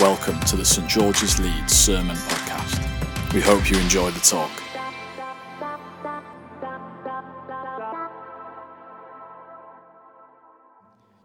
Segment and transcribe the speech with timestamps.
[0.00, 3.34] Welcome to the St George's Leeds Sermon Podcast.
[3.34, 4.48] We hope you enjoy the talk.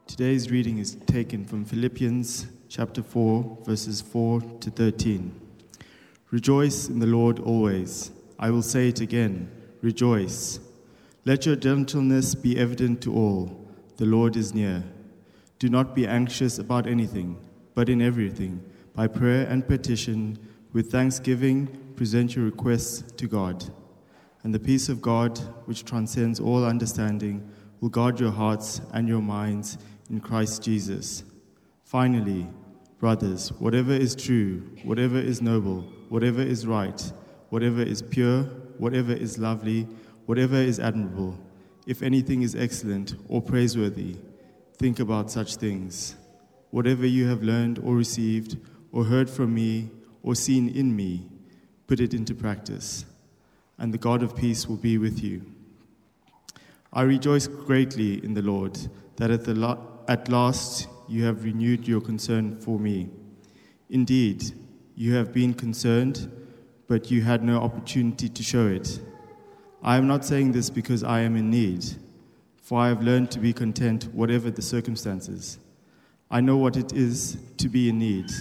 [0.08, 5.40] Today's reading is taken from Philippians chapter 4, verses 4 to 13.
[6.32, 8.10] Rejoice in the Lord always.
[8.40, 9.52] I will say it again
[9.84, 10.60] rejoice.
[11.26, 13.70] Let your gentleness be evident to all.
[13.98, 14.84] The Lord is near.
[15.60, 17.38] Do not be anxious about anything,
[17.76, 18.64] but in everything,
[18.94, 20.38] by prayer and petition,
[20.72, 23.64] with thanksgiving, present your requests to God.
[24.44, 27.50] And the peace of God, which transcends all understanding,
[27.80, 29.78] will guard your hearts and your minds
[30.10, 31.24] in Christ Jesus.
[31.84, 32.48] Finally,
[33.00, 37.12] brothers, whatever is true, whatever is noble, whatever is right,
[37.50, 38.44] whatever is pure,
[38.78, 39.88] whatever is lovely,
[40.26, 41.38] whatever is admirable,
[41.86, 44.16] if anything is excellent or praiseworthy,
[44.78, 46.16] think about such things.
[46.74, 48.58] Whatever you have learned or received
[48.92, 49.92] or heard from me
[50.24, 51.28] or seen in me,
[51.86, 53.06] put it into practice,
[53.78, 55.46] and the God of peace will be with you.
[56.92, 58.80] I rejoice greatly in the Lord
[59.18, 63.12] that at, the la- at last you have renewed your concern for me.
[63.92, 64.44] Indeed,
[64.96, 66.28] you have been concerned,
[66.88, 69.00] but you had no opportunity to show it.
[69.84, 71.86] I am not saying this because I am in need,
[72.64, 75.60] for I have learned to be content whatever the circumstances.
[76.34, 78.32] I know what it is to be in need,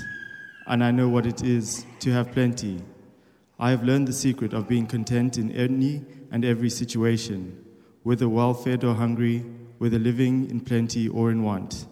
[0.66, 2.80] and I know what it is to have plenty.
[3.60, 7.62] I have learned the secret of being content in any and every situation,
[8.02, 9.40] whether well fed or hungry,
[9.76, 11.86] whether living in plenty or in want.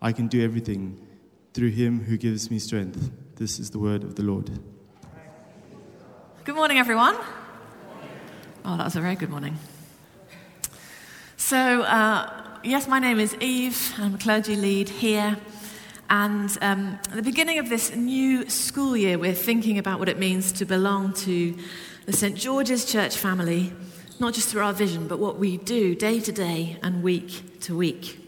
[0.00, 1.04] I can do everything
[1.52, 3.10] through him who gives me strength.
[3.34, 4.52] This is the word of the Lord.
[6.44, 7.16] Good morning, everyone.
[8.64, 9.58] Oh, that was a very good morning.
[11.36, 13.94] So, uh, yes, my name is Eve.
[13.98, 15.36] I'm a clergy lead here.
[16.08, 20.18] And um, at the beginning of this new school year, we're thinking about what it
[20.18, 21.56] means to belong to
[22.06, 22.36] the St.
[22.36, 23.72] George's Church family,
[24.18, 27.76] not just through our vision, but what we do day to day and week to
[27.76, 28.18] week.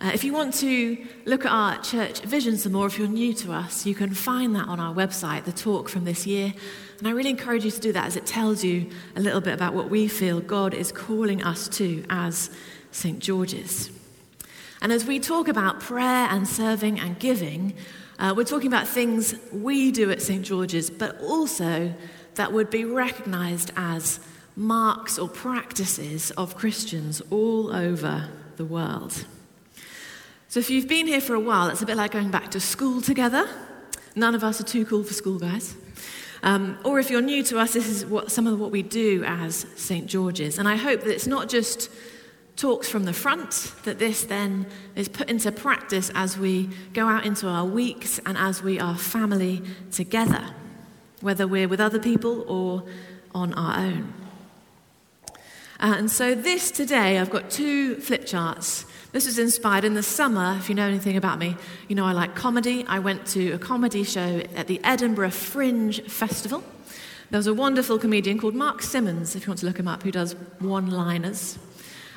[0.00, 3.34] Uh, if you want to look at our church vision some more, if you're new
[3.34, 6.54] to us, you can find that on our website, the talk from this year.
[6.98, 9.52] And I really encourage you to do that as it tells you a little bit
[9.52, 12.50] about what we feel God is calling us to as
[12.90, 13.18] St.
[13.18, 13.90] George's.
[14.82, 17.74] And as we talk about prayer and serving and giving,
[18.18, 20.44] uh, we're talking about things we do at St.
[20.44, 21.94] George's, but also
[22.34, 24.20] that would be recognized as
[24.56, 29.24] marks or practices of Christians all over the world.
[30.48, 32.60] So if you've been here for a while, it's a bit like going back to
[32.60, 33.48] school together.
[34.16, 35.76] None of us are too cool for school, guys.
[36.42, 39.22] Um, or if you're new to us, this is what, some of what we do
[39.26, 40.06] as St.
[40.06, 40.58] George's.
[40.58, 41.90] And I hope that it's not just
[42.56, 47.24] talks from the front, that this then is put into practice as we go out
[47.24, 50.54] into our weeks and as we are family together,
[51.20, 52.84] whether we're with other people or
[53.34, 54.12] on our own.
[55.82, 58.84] Uh, and so, this today, I've got two flip charts.
[59.12, 60.56] This was inspired in the summer.
[60.58, 61.56] If you know anything about me,
[61.88, 62.84] you know I like comedy.
[62.86, 66.62] I went to a comedy show at the Edinburgh Fringe Festival.
[67.30, 70.02] There was a wonderful comedian called Mark Simmons, if you want to look him up,
[70.02, 71.58] who does one liners.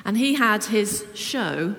[0.04, 1.74] And he had his show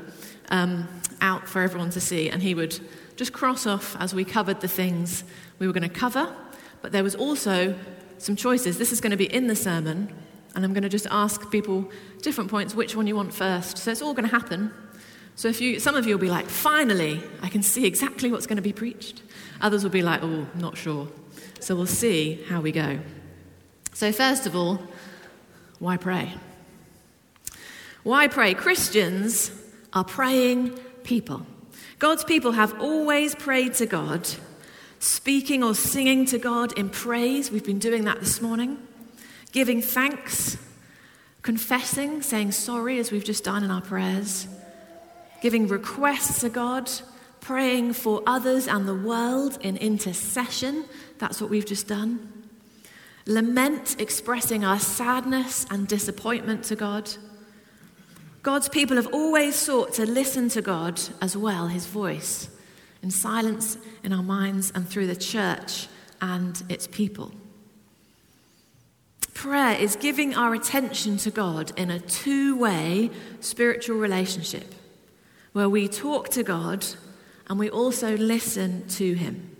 [0.49, 0.87] um,
[1.21, 2.79] out for everyone to see, and he would
[3.15, 5.23] just cross off as we covered the things
[5.59, 6.33] we were going to cover.
[6.81, 7.75] But there was also
[8.17, 8.77] some choices.
[8.77, 10.13] This is going to be in the sermon,
[10.55, 11.89] and I'm going to just ask people
[12.21, 13.77] different points which one you want first.
[13.77, 14.71] So it's all going to happen.
[15.35, 18.47] So if you, some of you will be like, finally, I can see exactly what's
[18.47, 19.21] going to be preached.
[19.61, 21.07] Others will be like, oh, not sure.
[21.59, 22.99] So we'll see how we go.
[23.93, 24.79] So, first of all,
[25.79, 26.33] why pray?
[28.05, 28.53] Why pray?
[28.53, 29.49] Christians
[29.91, 31.43] are praying people.
[31.97, 34.29] God's people have always prayed to God,
[34.99, 37.49] speaking or singing to God in praise.
[37.49, 38.77] We've been doing that this morning.
[39.51, 40.55] Giving thanks,
[41.41, 44.47] confessing, saying sorry, as we've just done in our prayers.
[45.41, 46.91] Giving requests to God,
[47.41, 50.85] praying for others and the world in intercession.
[51.17, 52.43] That's what we've just done.
[53.25, 57.09] Lament, expressing our sadness and disappointment to God.
[58.45, 62.47] God's people have always sought to listen to God as well, his voice,
[63.01, 65.87] in silence in our minds and through the church
[66.21, 67.31] and its people.
[69.33, 73.09] Prayer is giving our attention to God in a two way
[73.39, 74.75] spiritual relationship
[75.53, 76.85] where we talk to God
[77.47, 79.57] and we also listen to him.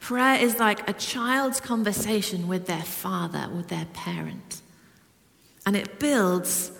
[0.00, 4.62] Prayer is like a child's conversation with their father, with their parent.
[5.66, 6.72] And it builds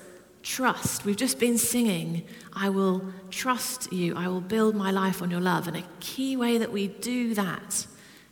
[0.44, 1.04] trust.
[1.04, 5.40] We've just been singing, I will trust you, I will build my life on your
[5.40, 5.66] love.
[5.66, 7.86] And a key way that we do that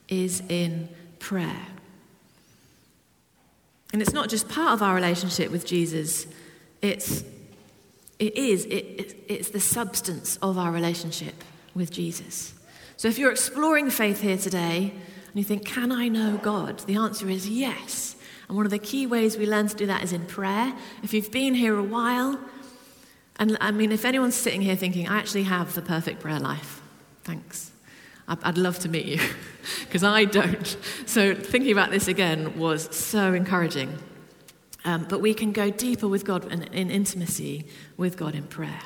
[0.08, 0.88] is in
[1.18, 1.66] prayer.
[3.92, 6.26] And it's not just part of our relationship with Jesus,
[6.80, 7.24] it's,
[8.18, 11.42] it is, it, it, it's the substance of our relationship
[11.74, 12.54] with Jesus.
[12.96, 16.80] So if you're exploring faith here today and you think, can I know God?
[16.80, 18.16] The answer is yes.
[18.52, 20.74] And one of the key ways we learn to do that is in prayer.
[21.02, 22.38] If you've been here a while,
[23.38, 26.82] and I mean, if anyone's sitting here thinking, I actually have the perfect prayer life,
[27.24, 27.70] thanks.
[28.28, 29.20] I'd love to meet you,
[29.80, 30.76] because I don't.
[31.06, 33.98] So thinking about this again was so encouraging.
[34.84, 37.64] Um, but we can go deeper with God in, in intimacy
[37.96, 38.82] with God in prayer.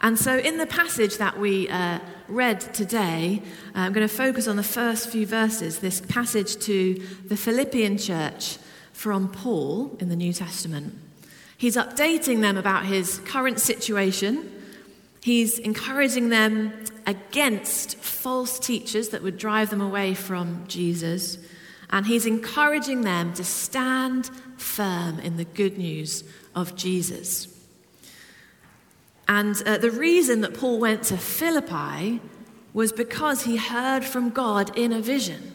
[0.00, 3.42] And so, in the passage that we uh, read today,
[3.76, 6.94] uh, I'm going to focus on the first few verses, this passage to
[7.26, 8.58] the Philippian church
[8.92, 10.94] from Paul in the New Testament.
[11.56, 14.50] He's updating them about his current situation.
[15.22, 16.72] He's encouraging them
[17.06, 21.38] against false teachers that would drive them away from Jesus.
[21.90, 26.24] And he's encouraging them to stand firm in the good news
[26.54, 27.48] of Jesus.
[29.28, 32.20] And uh, the reason that Paul went to Philippi
[32.74, 35.54] was because he heard from God in a vision.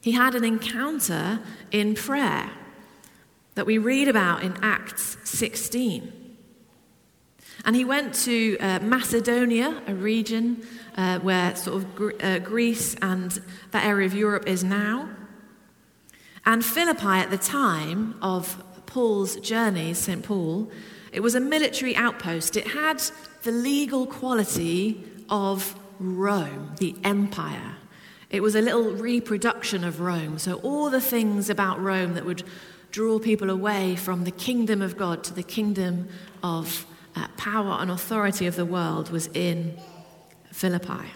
[0.00, 1.40] He had an encounter
[1.70, 2.50] in prayer
[3.60, 6.10] that we read about in Acts 16.
[7.66, 10.66] And he went to uh, Macedonia, a region
[10.96, 13.30] uh, where sort of Gr- uh, Greece and
[13.72, 15.10] that area of Europe is now.
[16.46, 20.22] And Philippi, at the time of Paul's journey, St.
[20.22, 20.70] Paul,
[21.12, 22.56] it was a military outpost.
[22.56, 23.02] It had
[23.42, 27.76] the legal quality of Rome, the empire.
[28.30, 30.38] It was a little reproduction of Rome.
[30.38, 32.42] So, all the things about Rome that would
[32.90, 36.08] draw people away from the kingdom of God to the kingdom
[36.42, 39.76] of uh, power and authority of the world was in
[40.52, 41.06] Philippi.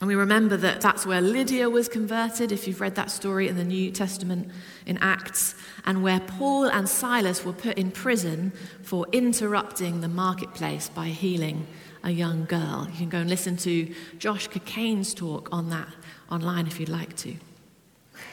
[0.00, 3.56] And we remember that that's where Lydia was converted, if you've read that story in
[3.56, 4.50] the New Testament
[4.84, 5.54] in Acts,
[5.86, 8.52] and where Paul and Silas were put in prison
[8.82, 11.66] for interrupting the marketplace by healing
[12.04, 12.86] a young girl.
[12.92, 15.88] You can go and listen to Josh Cockayne's talk on that
[16.30, 17.34] online if you'd like to.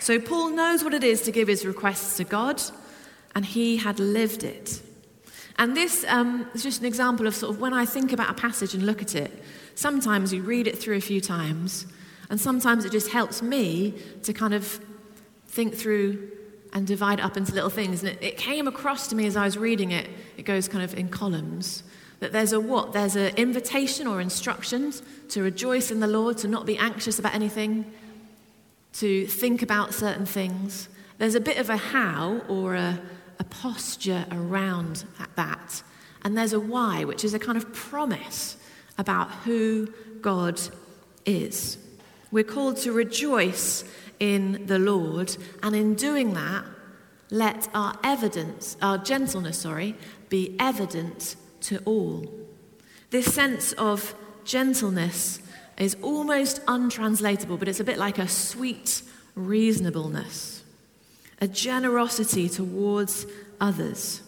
[0.03, 2.61] So Paul knows what it is to give his requests to God,
[3.35, 4.81] and he had lived it.
[5.57, 8.33] And this um, is just an example of sort of when I think about a
[8.33, 9.31] passage and look at it,
[9.75, 11.85] sometimes you read it through a few times,
[12.29, 14.77] and sometimes it just helps me to kind of
[15.47, 16.31] think through
[16.73, 18.03] and divide up into little things.
[18.03, 20.83] And it, it came across to me as I was reading it, it goes kind
[20.83, 21.81] of in columns.
[22.19, 22.91] That there's a what?
[22.91, 27.33] There's an invitation or instructions to rejoice in the Lord, to not be anxious about
[27.33, 27.89] anything,
[28.93, 30.89] to think about certain things.
[31.17, 33.01] There's a bit of a how or a,
[33.39, 35.05] a posture around
[35.35, 35.83] that.
[36.23, 38.57] And there's a why, which is a kind of promise
[38.97, 40.59] about who God
[41.25, 41.77] is.
[42.31, 43.83] We're called to rejoice
[44.19, 46.65] in the Lord, and in doing that,
[47.29, 49.95] let our evidence, our gentleness, sorry,
[50.29, 52.31] be evident to all.
[53.09, 55.39] This sense of gentleness
[55.77, 59.01] is almost untranslatable, but it's a bit like a sweet
[59.35, 60.63] reasonableness,
[61.41, 63.25] a generosity towards
[63.59, 64.21] others.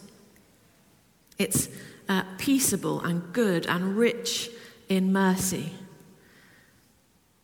[1.38, 1.68] It's
[2.08, 4.50] uh, peaceable and good and rich
[4.88, 5.72] in mercy.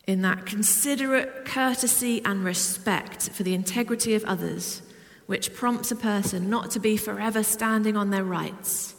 [0.06, 4.82] In that considerate courtesy and respect for the integrity of others,
[5.26, 8.96] which prompts a person not to be forever standing on their rights,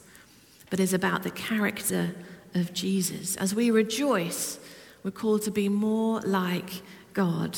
[0.70, 2.16] but is about the character
[2.56, 3.36] of Jesus.
[3.36, 4.60] As we rejoice,
[5.04, 6.82] we're called to be more like
[7.14, 7.58] God.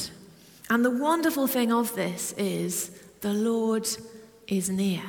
[0.69, 2.89] And the wonderful thing of this is
[3.21, 3.87] the Lord
[4.47, 5.01] is near.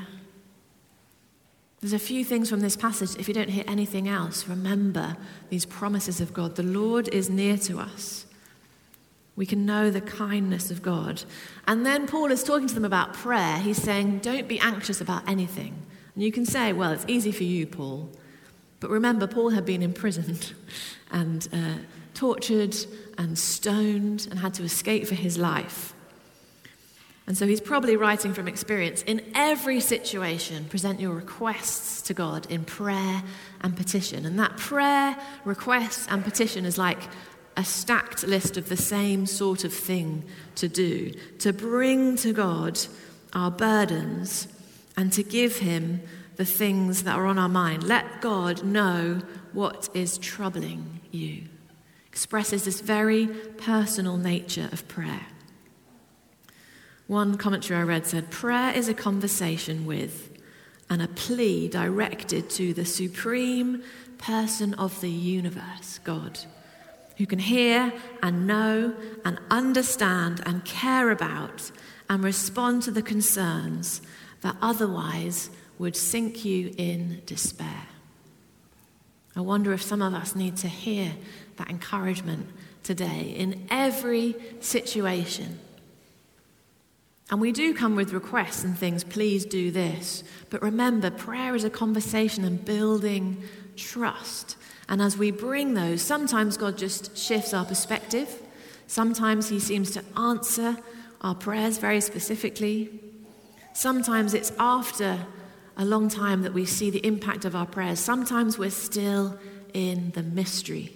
[1.80, 3.16] There's a few things from this passage.
[3.18, 5.16] If you don't hear anything else, remember
[5.50, 6.56] these promises of God.
[6.56, 8.26] The Lord is near to us.
[9.36, 11.22] We can know the kindness of God.
[11.66, 13.58] And then Paul is talking to them about prayer.
[13.58, 15.82] He's saying, Don't be anxious about anything.
[16.14, 18.08] And you can say, Well, it's easy for you, Paul.
[18.80, 20.54] But remember, Paul had been imprisoned
[21.10, 21.74] and uh,
[22.16, 22.74] tortured
[23.18, 25.94] and stoned and had to escape for his life.
[27.26, 29.02] And so he's probably writing from experience.
[29.02, 33.22] In every situation, present your requests to God in prayer
[33.60, 34.24] and petition.
[34.24, 37.00] And that prayer, request, and petition is like
[37.56, 40.24] a stacked list of the same sort of thing
[40.56, 42.78] to do to bring to God
[43.32, 44.46] our burdens
[44.96, 46.02] and to give Him
[46.36, 47.82] the things that are on our mind.
[47.82, 49.20] Let God know
[49.52, 51.44] what is troubling you.
[52.16, 55.26] Expresses this very personal nature of prayer.
[57.08, 60.30] One commentary I read said prayer is a conversation with
[60.88, 63.82] and a plea directed to the supreme
[64.16, 66.38] person of the universe, God,
[67.18, 67.92] who can hear
[68.22, 68.94] and know
[69.26, 71.70] and understand and care about
[72.08, 74.00] and respond to the concerns
[74.40, 77.88] that otherwise would sink you in despair.
[79.36, 81.12] I wonder if some of us need to hear
[81.56, 82.48] that encouragement
[82.82, 85.58] today in every situation.
[87.30, 90.22] And we do come with requests and things, please do this.
[90.48, 93.42] But remember, prayer is a conversation and building
[93.74, 94.56] trust.
[94.88, 98.42] And as we bring those, sometimes God just shifts our perspective.
[98.86, 100.76] Sometimes He seems to answer
[101.20, 103.00] our prayers very specifically.
[103.72, 105.26] Sometimes it's after
[105.76, 107.98] a long time that we see the impact of our prayers.
[107.98, 109.36] Sometimes we're still
[109.74, 110.95] in the mystery.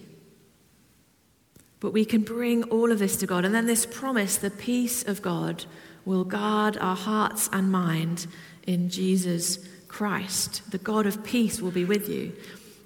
[1.81, 3.43] But we can bring all of this to God.
[3.43, 5.65] And then this promise, the peace of God,
[6.05, 8.27] will guard our hearts and mind
[8.65, 9.59] in Jesus
[9.89, 10.61] Christ.
[10.71, 12.33] The God of peace will be with you.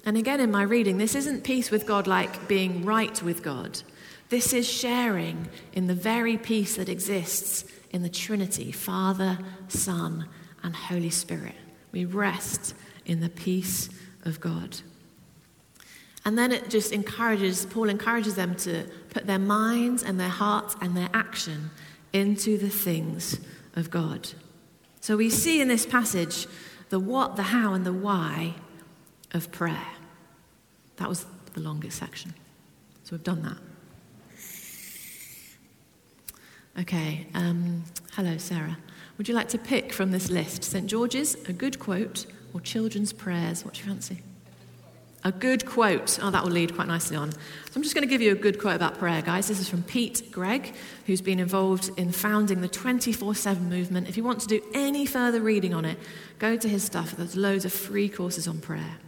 [0.04, 3.80] And again, in my reading, this isn't peace with God like being right with God.
[4.28, 9.38] This is sharing in the very peace that exists in the Trinity Father,
[9.68, 10.26] Son,
[10.62, 11.54] and Holy Spirit.
[11.92, 12.74] We rest
[13.04, 13.88] in the peace
[14.24, 14.78] of God.
[16.26, 20.74] And then it just encourages, Paul encourages them to put their minds and their hearts
[20.80, 21.70] and their action
[22.12, 23.38] into the things
[23.76, 24.28] of God.
[25.00, 26.48] So we see in this passage
[26.88, 28.54] the what, the how, and the why
[29.34, 29.86] of prayer.
[30.96, 32.34] That was the longest section.
[33.04, 33.58] So we've done that.
[36.80, 38.78] Okay, um, hello, Sarah.
[39.16, 40.88] Would you like to pick from this list St.
[40.88, 43.64] George's, a good quote, or children's prayers?
[43.64, 44.22] What do you fancy?
[45.26, 46.20] A good quote.
[46.22, 47.32] Oh, that will lead quite nicely on.
[47.32, 47.38] So
[47.74, 49.48] I'm just going to give you a good quote about prayer, guys.
[49.48, 50.72] This is from Pete Greig,
[51.06, 54.08] who's been involved in founding the 24 7 movement.
[54.08, 55.98] If you want to do any further reading on it,
[56.38, 57.16] go to his stuff.
[57.16, 58.98] There's loads of free courses on prayer.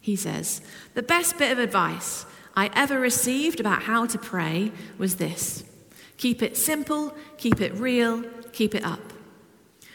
[0.00, 0.60] He says,
[0.94, 2.24] The best bit of advice
[2.54, 5.64] I ever received about how to pray was this
[6.18, 8.22] keep it simple, keep it real,
[8.52, 9.00] keep it up.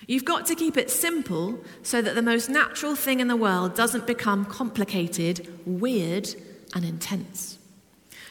[0.08, 3.76] You've got to keep it simple so that the most natural thing in the world
[3.76, 6.36] doesn't become complicated, weird,
[6.76, 7.58] and intense.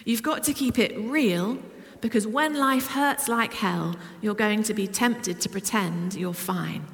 [0.05, 1.59] You've got to keep it real
[2.01, 6.85] because when life hurts like hell, you're going to be tempted to pretend you're fine.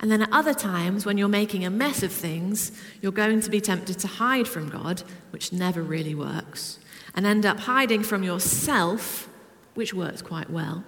[0.00, 3.50] And then at other times, when you're making a mess of things, you're going to
[3.50, 6.78] be tempted to hide from God, which never really works,
[7.14, 9.28] and end up hiding from yourself,
[9.74, 10.84] which works quite well.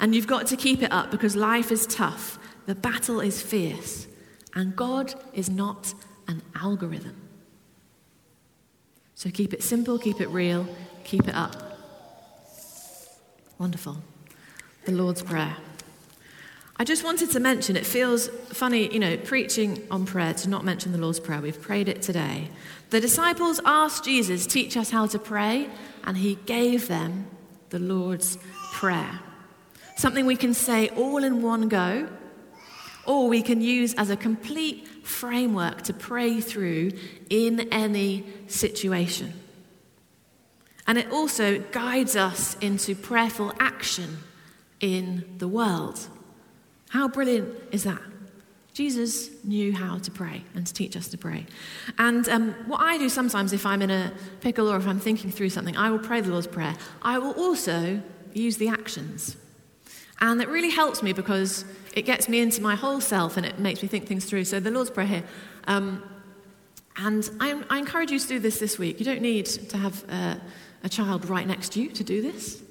[0.00, 4.08] And you've got to keep it up because life is tough, the battle is fierce,
[4.54, 5.94] and God is not
[6.26, 7.16] an algorithm.
[9.14, 10.66] So keep it simple, keep it real,
[11.04, 11.54] keep it up.
[13.58, 13.98] Wonderful.
[14.86, 15.56] The Lord's Prayer.
[16.78, 20.64] I just wanted to mention, it feels funny, you know, preaching on prayer to not
[20.64, 21.42] mention the Lord's Prayer.
[21.42, 22.48] We've prayed it today.
[22.88, 25.68] The disciples asked Jesus, teach us how to pray,
[26.04, 27.26] and he gave them
[27.68, 28.38] the Lord's
[28.72, 29.20] Prayer
[30.00, 32.08] something we can say all in one go,
[33.06, 36.90] or we can use as a complete framework to pray through
[37.28, 39.34] in any situation.
[40.86, 44.18] And it also guides us into prayerful action
[44.80, 46.08] in the world.
[46.88, 48.00] How brilliant is that?
[48.72, 51.44] Jesus knew how to pray and to teach us to pray.
[51.98, 55.30] And um, what I do sometimes, if I'm in a pickle or if I'm thinking
[55.30, 56.74] through something, I will pray the Lord's Prayer.
[57.02, 58.00] I will also
[58.32, 59.36] use the actions.
[60.20, 63.58] And it really helps me because it gets me into my whole self and it
[63.58, 64.44] makes me think things through.
[64.44, 65.24] So, the Lord's Prayer here.
[65.66, 66.02] Um,
[66.96, 68.98] and I, I, encourage you to do this this week.
[68.98, 70.34] You don't need to have uh,
[70.82, 72.62] a child right next to you to do this.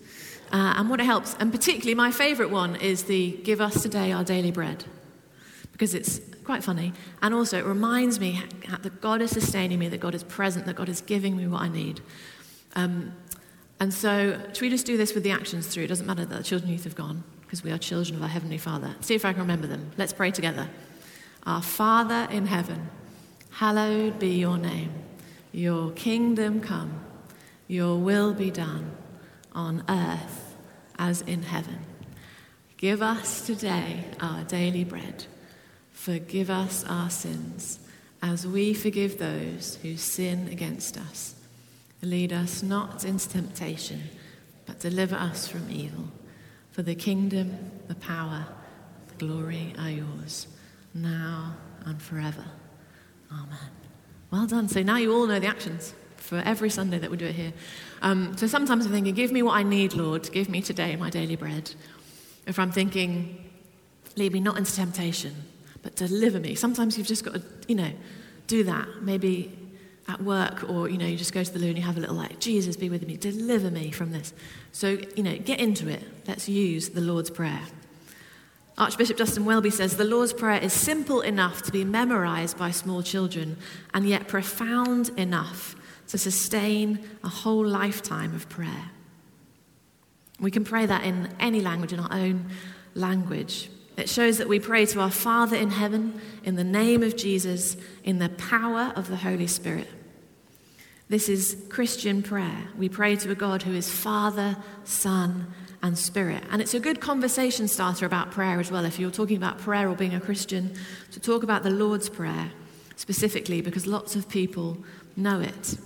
[0.51, 4.11] Uh, and what it helps, and particularly my favourite one, is the Give Us Today
[4.11, 4.85] Our Daily Bread.
[5.71, 6.93] Because it's quite funny.
[7.21, 10.75] And also, it reminds me that God is sustaining me, that God is present, that
[10.75, 12.01] God is giving me what I need.
[12.75, 13.13] Um,
[13.79, 15.85] and so, should we just do this with the actions through?
[15.85, 18.27] It doesn't matter that the children youth have gone because we are children of our
[18.29, 18.93] Heavenly Father.
[19.01, 19.89] See if I can remember them.
[19.97, 20.69] Let's pray together.
[21.47, 22.91] Our Father in heaven,
[23.49, 24.93] hallowed be your name.
[25.51, 27.03] Your kingdom come,
[27.67, 28.91] your will be done
[29.55, 30.55] on earth
[30.99, 31.79] as in heaven.
[32.77, 35.25] Give us today our daily bread.
[35.91, 37.79] Forgive us our sins
[38.21, 41.33] as we forgive those who sin against us.
[42.03, 44.03] Lead us not into temptation,
[44.67, 46.09] but deliver us from evil.
[46.79, 47.57] For the kingdom,
[47.89, 48.45] the power,
[49.09, 50.47] the glory are yours,
[50.93, 52.45] now and forever.
[53.29, 53.69] Amen.
[54.31, 54.69] Well done.
[54.69, 57.51] So now you all know the actions for every Sunday that we do it here.
[58.01, 60.31] Um, so sometimes I'm thinking, give me what I need, Lord.
[60.31, 61.69] Give me today my daily bread.
[62.47, 63.49] If I'm thinking,
[64.15, 65.35] lead me not into temptation,
[65.83, 66.55] but deliver me.
[66.55, 67.91] Sometimes you've just got to, you know,
[68.47, 68.87] do that.
[69.01, 69.51] Maybe
[70.09, 71.99] at work or, you know, you just go to the loo and you have a
[71.99, 74.33] little like, Jesus, be with me, deliver me from this.
[74.71, 76.03] So, you know, get into it.
[76.27, 77.61] Let's use the Lord's Prayer.
[78.77, 83.03] Archbishop Justin Welby says the Lord's Prayer is simple enough to be memorized by small
[83.03, 83.57] children
[83.93, 85.75] and yet profound enough
[86.07, 88.89] to sustain a whole lifetime of prayer.
[90.39, 92.49] We can pray that in any language, in our own
[92.95, 93.69] language.
[93.97, 97.75] It shows that we pray to our Father in heaven in the name of Jesus,
[98.05, 99.89] in the power of the Holy Spirit.
[101.09, 102.67] This is Christian prayer.
[102.77, 105.51] We pray to a God who is Father, Son,
[105.81, 106.43] and Spirit.
[106.51, 108.85] And it's a good conversation starter about prayer as well.
[108.85, 110.75] If you're talking about prayer or being a Christian,
[111.11, 112.51] to talk about the Lord's Prayer
[112.95, 114.77] specifically, because lots of people
[115.15, 115.79] know it.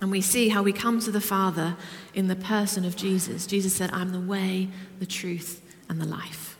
[0.00, 1.76] And we see how we come to the Father
[2.14, 3.46] in the person of Jesus.
[3.46, 5.60] Jesus said, I'm the way, the truth,
[5.90, 6.56] and the life.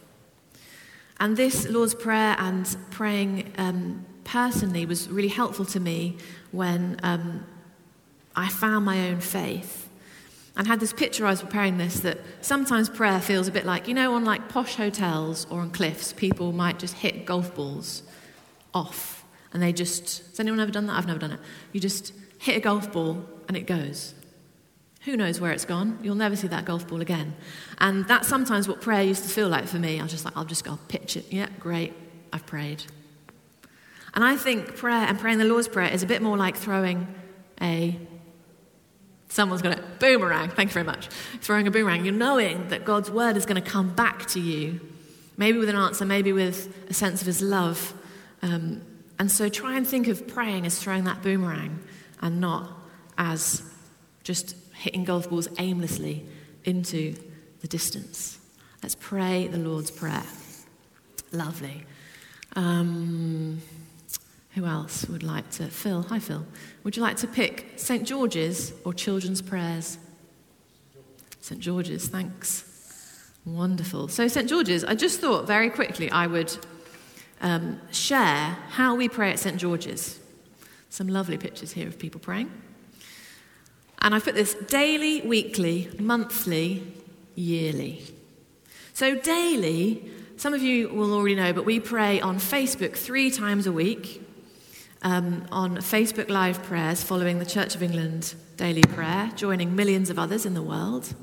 [1.18, 6.18] And this Lord's Prayer and praying um, personally was really helpful to me
[6.50, 7.46] when um,
[8.34, 9.88] I found my own faith
[10.56, 13.88] and had this picture I was preparing this that sometimes prayer feels a bit like,
[13.88, 18.02] you know, on like posh hotels or on cliffs, people might just hit golf balls
[18.74, 19.24] off.
[19.52, 20.96] And they just, has anyone ever done that?
[20.96, 21.40] I've never done it.
[21.72, 24.14] You just hit a golf ball and it goes.
[25.04, 25.98] Who knows where it's gone?
[26.02, 27.34] You'll never see that golf ball again.
[27.78, 29.98] And that's sometimes what prayer used to feel like for me.
[29.98, 31.26] I was just like, I'll just go pitch it.
[31.30, 31.92] Yeah, great.
[32.32, 32.84] I've prayed.
[34.14, 37.08] And I think prayer and praying the Lord's Prayer is a bit more like throwing
[37.60, 37.98] a
[39.32, 41.08] Someone's going to, boomerang, thank you very much.
[41.40, 42.04] Throwing a boomerang.
[42.04, 44.78] You're knowing that God's word is going to come back to you,
[45.38, 47.94] maybe with an answer, maybe with a sense of his love.
[48.42, 48.82] Um,
[49.18, 51.78] and so try and think of praying as throwing that boomerang
[52.20, 52.72] and not
[53.16, 53.62] as
[54.22, 56.26] just hitting golf balls aimlessly
[56.64, 57.14] into
[57.62, 58.38] the distance.
[58.82, 60.24] Let's pray the Lord's Prayer.
[61.32, 61.86] Lovely.
[62.54, 63.62] Um,
[64.54, 65.66] who else would like to?
[65.68, 66.44] Phil, hi Phil.
[66.84, 68.06] Would you like to pick St.
[68.06, 69.98] George's or Children's Prayers?
[71.40, 71.60] St.
[71.60, 72.68] George's, thanks.
[73.44, 74.08] Wonderful.
[74.08, 74.48] So, St.
[74.48, 76.56] George's, I just thought very quickly I would
[77.40, 79.56] um, share how we pray at St.
[79.56, 80.20] George's.
[80.90, 82.50] Some lovely pictures here of people praying.
[84.00, 86.86] And I put this daily, weekly, monthly,
[87.34, 88.04] yearly.
[88.92, 93.66] So, daily, some of you will already know, but we pray on Facebook three times
[93.66, 94.22] a week
[95.02, 100.18] um, on Facebook Live prayers following the Church of England daily prayer, joining millions of
[100.18, 101.14] others in the world.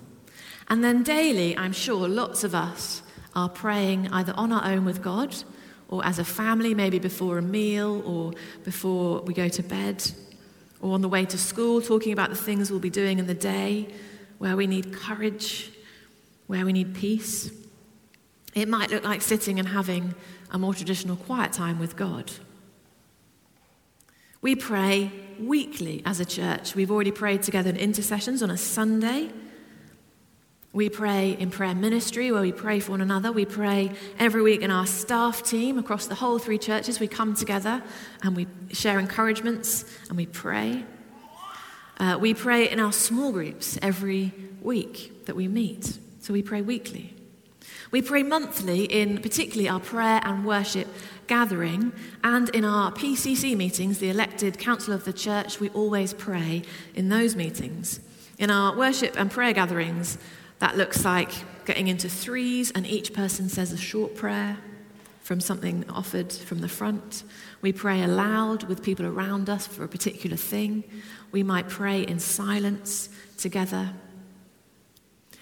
[0.67, 3.01] And then daily, I'm sure lots of us
[3.35, 5.35] are praying either on our own with God
[5.87, 10.03] or as a family, maybe before a meal or before we go to bed
[10.81, 13.33] or on the way to school, talking about the things we'll be doing in the
[13.33, 13.87] day,
[14.37, 15.71] where we need courage,
[16.47, 17.51] where we need peace.
[18.53, 20.15] It might look like sitting and having
[20.51, 22.31] a more traditional quiet time with God.
[24.41, 26.73] We pray weekly as a church.
[26.73, 29.31] We've already prayed together in intercessions on a Sunday.
[30.71, 33.31] We pray in prayer ministry where we pray for one another.
[33.33, 36.99] We pray every week in our staff team across the whole three churches.
[36.99, 37.83] We come together
[38.21, 40.85] and we share encouragements and we pray.
[41.97, 45.99] Uh, we pray in our small groups every week that we meet.
[46.21, 47.13] So we pray weekly.
[47.91, 50.87] We pray monthly in particularly our prayer and worship
[51.25, 51.91] gathering
[52.23, 57.09] and in our PCC meetings, the elected council of the church, we always pray in
[57.09, 57.99] those meetings.
[58.37, 60.17] In our worship and prayer gatherings,
[60.59, 61.31] that looks like
[61.65, 64.57] getting into threes and each person says a short prayer
[65.21, 67.23] from something offered from the front.
[67.61, 70.83] We pray aloud with people around us for a particular thing.
[71.31, 73.93] We might pray in silence together.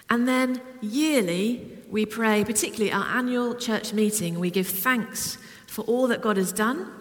[0.09, 6.07] And then yearly, we pray, particularly our annual church meeting, we give thanks for all
[6.07, 6.91] that God has done,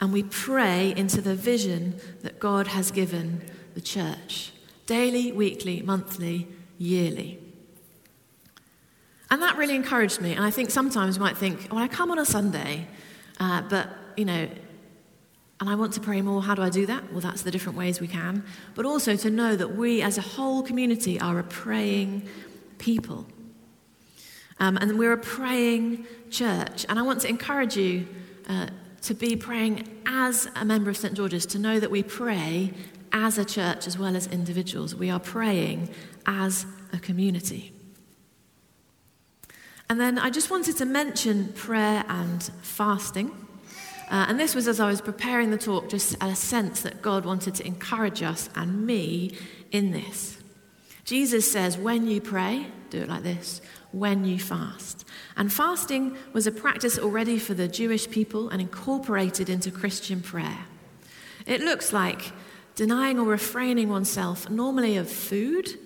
[0.00, 3.42] and we pray into the vision that God has given
[3.74, 4.52] the church
[4.86, 7.38] daily, weekly, monthly, yearly.
[9.30, 10.32] And that really encouraged me.
[10.32, 12.86] And I think sometimes you might think, well, I come on a Sunday,
[13.40, 14.48] uh, but, you know,
[15.60, 16.42] and I want to pray more.
[16.42, 17.10] How do I do that?
[17.10, 18.44] Well, that's the different ways we can.
[18.74, 22.28] But also to know that we as a whole community are a praying
[22.78, 23.26] people.
[24.60, 26.86] Um, and we're a praying church.
[26.88, 28.06] And I want to encourage you
[28.48, 28.68] uh,
[29.02, 31.14] to be praying as a member of St.
[31.14, 32.72] George's, to know that we pray
[33.12, 34.94] as a church as well as individuals.
[34.94, 35.90] We are praying
[36.26, 37.72] as a community.
[39.88, 43.30] And then I just wanted to mention prayer and fasting.
[44.10, 47.24] Uh, and this was as I was preparing the talk, just a sense that God
[47.24, 49.36] wanted to encourage us and me
[49.70, 50.38] in this.
[51.04, 53.60] Jesus says, when you pray, do it like this
[53.94, 55.04] when you fast.
[55.36, 60.66] And fasting was a practice already for the Jewish people and incorporated into Christian prayer.
[61.46, 62.32] It looks like
[62.74, 65.78] denying or refraining oneself, normally of food,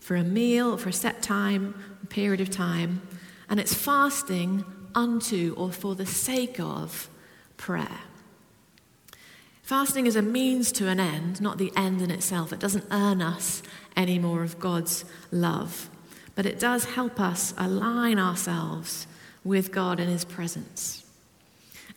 [0.00, 1.74] for a meal, for a set time,
[2.08, 3.00] period of time,
[3.48, 7.08] and it's fasting unto or for the sake of
[7.56, 8.00] prayer.
[9.62, 12.52] Fasting is a means to an end, not the end in itself.
[12.52, 13.62] It doesn't earn us
[13.96, 15.88] any more of God's love,
[16.34, 19.06] but it does help us align ourselves
[19.44, 21.04] with God in His presence.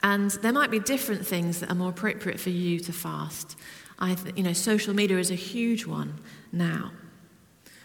[0.04, 3.58] And there might be different things that are more appropriate for you to fast.
[3.98, 6.20] I, you know, social media is a huge one
[6.52, 6.92] now.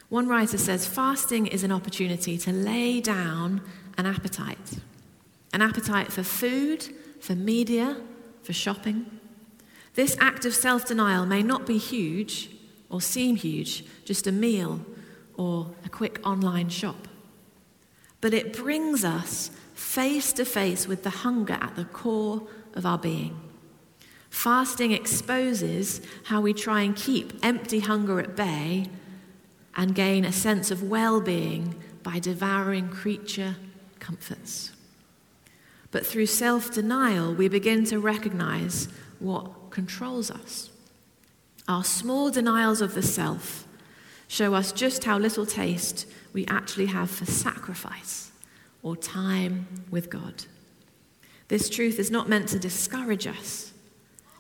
[0.09, 3.63] One writer says fasting is an opportunity to lay down
[3.97, 4.81] an appetite
[5.53, 6.89] an appetite for food,
[7.21, 7.97] for media,
[8.43, 9.07] for shopping.
[9.95, 12.51] This act of self denial may not be huge
[12.89, 14.81] or seem huge, just a meal
[15.41, 17.09] or a quick online shop.
[18.21, 22.99] But it brings us face to face with the hunger at the core of our
[22.99, 23.41] being.
[24.29, 28.89] Fasting exposes how we try and keep empty hunger at bay
[29.75, 33.57] and gain a sense of well being by devouring creature
[33.99, 34.73] comforts.
[35.91, 38.89] But through self denial, we begin to recognize
[39.21, 40.69] what controls us.
[41.67, 43.67] Our small denials of the self
[44.31, 48.31] show us just how little taste we actually have for sacrifice
[48.81, 50.45] or time with God.
[51.49, 53.73] This truth is not meant to discourage us,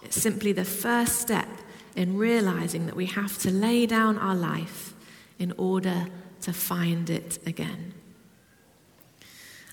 [0.02, 1.48] it's simply the first step
[1.96, 4.94] in realizing that we have to lay down our life
[5.40, 6.06] in order
[6.42, 7.92] to find it again.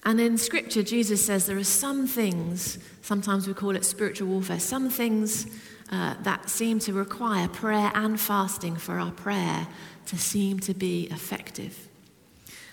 [0.07, 4.57] And in Scripture, Jesus says there are some things, sometimes we call it spiritual warfare,
[4.57, 5.45] some things
[5.91, 9.67] uh, that seem to require prayer and fasting for our prayer
[10.05, 11.89] to seem to be effective.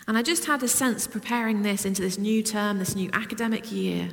[0.07, 3.73] And I just had a sense preparing this into this new term, this new academic
[3.73, 4.11] year,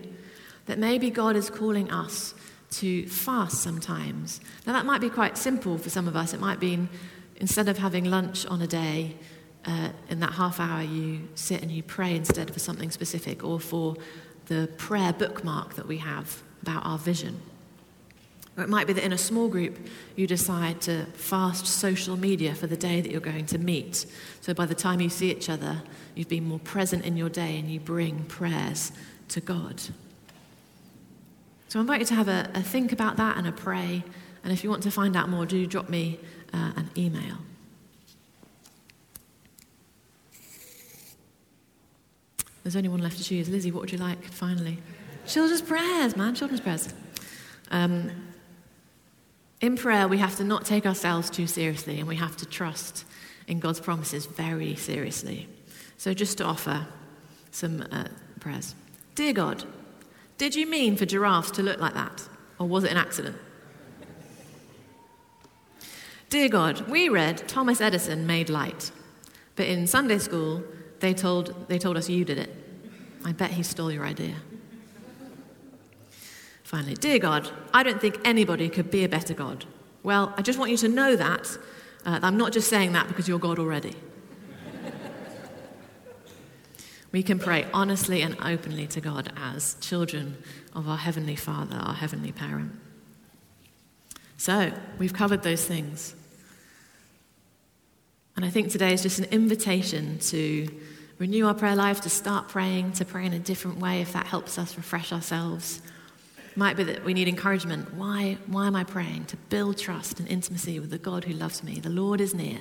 [0.66, 2.34] that maybe God is calling us
[2.72, 4.42] to fast sometimes.
[4.66, 6.34] Now, that might be quite simple for some of us.
[6.34, 6.88] It might be
[7.36, 9.16] instead of having lunch on a day,
[9.66, 13.60] uh, in that half hour you sit and you pray instead for something specific or
[13.60, 13.96] for
[14.48, 17.40] the prayer bookmark that we have about our vision.
[18.58, 19.78] Or it might be that in a small group
[20.16, 24.06] you decide to fast social media for the day that you're going to meet.
[24.42, 25.82] So by the time you see each other,
[26.16, 28.92] you've been more present in your day and you bring prayers
[29.30, 29.82] to God.
[31.70, 34.04] So I invite you to have a, a think about that and a pray.
[34.44, 36.20] And if you want to find out more, do drop me
[36.54, 37.38] uh, an email.
[42.64, 43.50] There's only one left to choose.
[43.50, 44.78] Lizzie, what would you like finally?
[45.28, 46.94] Children's prayers, man, children's prayers.
[47.72, 48.12] Um,
[49.62, 53.06] in prayer, we have to not take ourselves too seriously and we have to trust
[53.48, 55.48] in God's promises very seriously.
[55.98, 56.88] So, just to offer
[57.52, 58.06] some uh,
[58.40, 58.76] prayers.
[59.14, 59.64] Dear God,
[60.38, 62.28] did you mean for giraffes to look like that?
[62.58, 63.38] Or was it an accident?
[66.30, 68.92] Dear God, we read Thomas Edison made light,
[69.56, 70.64] but in Sunday school,
[71.02, 72.56] they told, they told us you did it.
[73.26, 74.36] I bet he stole your idea.
[76.64, 79.66] Finally, dear God, I don't think anybody could be a better God.
[80.04, 81.58] Well, I just want you to know that.
[82.06, 83.94] Uh, I'm not just saying that because you're God already.
[87.12, 90.38] we can pray honestly and openly to God as children
[90.74, 92.72] of our Heavenly Father, our Heavenly Parent.
[94.38, 96.16] So, we've covered those things.
[98.36, 100.68] And I think today is just an invitation to
[101.22, 104.26] renew our prayer life, to start praying, to pray in a different way if that
[104.26, 105.80] helps us refresh ourselves.
[106.56, 107.94] Might be that we need encouragement.
[107.94, 109.26] Why, why am I praying?
[109.26, 111.80] To build trust and intimacy with the God who loves me.
[111.80, 112.58] The Lord is near,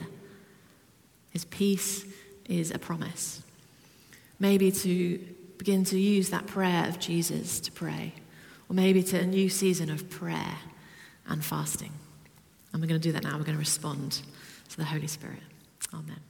[1.31, 2.05] His peace
[2.45, 3.43] is a promise.
[4.39, 5.19] Maybe to
[5.57, 8.13] begin to use that prayer of Jesus to pray,
[8.69, 10.59] or maybe to a new season of prayer
[11.27, 11.93] and fasting.
[12.73, 13.39] And we're going to do that now.
[13.39, 14.21] We're going to respond
[14.69, 15.41] to the Holy Spirit.
[15.95, 16.30] Amen.